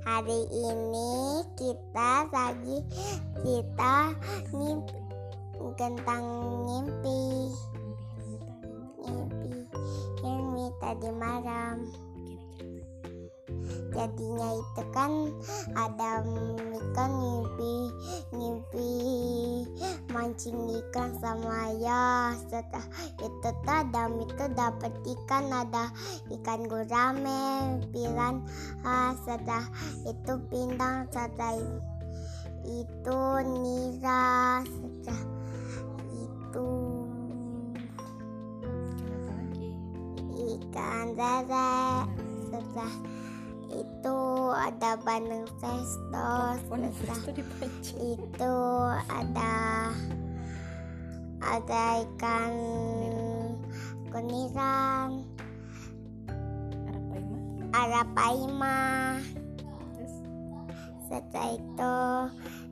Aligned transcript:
hari 0.00 0.40
ini 0.48 1.44
kita 1.60 2.24
lagi 2.32 2.80
kita 3.44 4.16
mimpi 4.56 4.96
tentang 5.76 6.24
mimpi 6.64 7.20
mimpi 9.04 9.52
mimpi 10.24 10.64
tadi 10.80 11.10
malam. 11.12 11.84
Jadinya 13.92 14.48
itu 14.56 14.82
kan 14.96 15.12
ada 15.76 16.24
ikan 16.80 17.10
mimpi 17.20 17.74
mimpi 18.32 18.92
mancing 20.10 20.58
ikan 20.82 21.14
sama 21.22 21.70
ya 21.78 22.34
setelah 22.50 22.86
itu 23.22 23.48
tuh 23.62 23.70
Adam 23.70 24.18
itu 24.22 24.44
dapat 24.58 24.92
ikan 25.06 25.46
ada 25.54 25.94
ikan 26.34 26.66
gurame 26.66 27.78
piran 27.94 28.42
ah, 28.82 29.14
setelah 29.22 29.66
itu 30.02 30.32
pindang 30.50 31.06
setelah 31.14 31.62
itu 32.66 33.20
nira 33.46 34.60
setelah 34.66 35.22
itu 36.12 36.70
ikan 40.58 41.06
lele 41.14 41.78
setelah 42.50 42.94
itu 43.70 44.18
ada 44.50 44.98
bandeng 45.06 45.46
Warna 45.62 46.90
setelah 46.90 47.22
itu 48.02 48.54
ada 49.06 49.49
ada 51.60 52.00
ikan 52.08 52.54
kuniran 54.08 55.28
Arapaima. 57.76 59.20
setelah 61.04 61.52
itu 61.60 61.96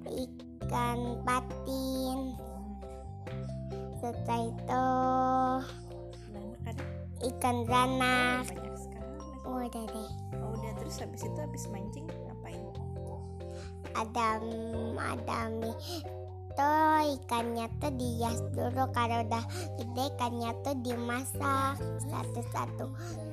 ikan 0.09 1.21
patin 1.21 2.33
setelah 4.01 4.41
itu 4.49 4.87
ikan 7.29 7.57
banyak 7.69 8.41
sekali. 8.49 9.21
udah 9.45 9.85
deh 9.85 10.11
Oh, 10.41 10.57
udah 10.57 10.73
terus 10.81 10.97
habis 11.05 11.29
itu 11.29 11.37
habis 11.37 11.69
mancing 11.69 12.09
ngapain? 12.09 12.65
ada 13.93 14.41
ada 14.97 15.39
tuh 16.59 16.99
ikannya 17.15 17.71
tuh 17.79 17.95
dihias 17.95 18.43
dulu 18.51 18.91
kalau 18.91 19.23
udah 19.23 19.45
gede 19.79 20.05
ikannya 20.19 20.51
tuh 20.67 20.75
dimasak 20.83 21.79
satu-satu. 22.11 22.87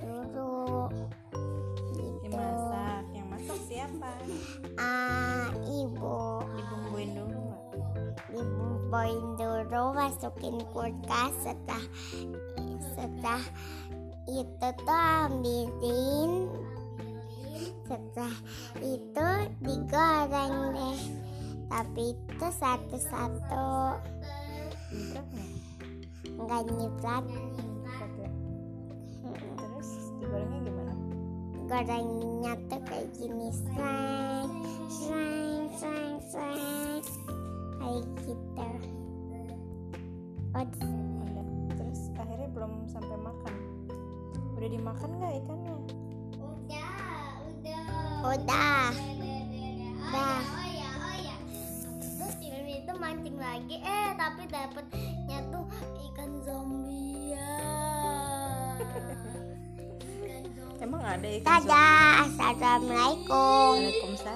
Dulu. 0.05 0.93
Gitu. 1.97 2.29
Dimasak. 2.29 3.03
Yang 3.17 3.27
masak 3.33 3.59
siapa? 3.65 4.09
ah 4.77 5.49
ibu. 5.65 6.45
Dibumbuin 6.53 7.09
dulu 7.17 7.45
dibumbuin 8.35 9.39
dulu 9.39 9.95
masukin 9.95 10.59
kulkas 10.75 11.31
setelah 11.39 11.85
setelah 12.93 13.43
itu 14.27 14.67
tuh 14.83 15.03
ambilin. 15.25 16.31
Setelah 17.85 18.35
itu 18.81 19.27
digoreng 19.61 20.64
tapi 21.75 22.15
itu 22.15 22.47
satu-satu 22.55 23.99
nggak? 26.39 26.63
nyiprat 26.71 27.25
Terus 29.59 29.89
digorengnya 30.23 30.59
gimana? 30.63 30.93
gorengnya 31.67 32.53
tuh 32.71 32.79
kayak 32.87 33.07
gini 33.19 33.51
sreng 33.51 34.49
sreng 34.87 35.67
sreng 35.75 36.15
sreng 36.31 37.03
kayak 37.83 38.07
gitu 38.23 38.67
oh 40.55 40.63
Udah. 40.79 40.95
Terus 41.75 42.01
akhirnya 42.15 42.47
belum 42.55 42.87
sampai 42.87 43.19
makan. 43.19 43.53
Udah 44.55 44.69
dimakan 44.71 45.09
nggak 45.19 45.33
ikannya? 45.43 45.75
udah 46.65 46.95
udah 48.25 48.89
Terus 48.95 48.95
film 50.15 50.64
itu 52.85 52.93
mancing 53.01 53.33
lagi 53.41 53.81
eh 53.81 54.13
tapi 54.13 54.45
dapetnya 54.45 55.41
tuh 55.49 55.65
ikan 56.05 56.31
zombie 56.45 57.33
ya. 57.33 57.57
Ikan 60.21 60.45
zombie. 60.53 60.85
Emang 60.85 61.01
ada 61.01 61.25
ikan 61.25 61.65
zombie? 61.65 61.65
dadah 61.65 62.29
assalamualaikum 62.29 63.73
Waalaikumsalam. 63.81 64.34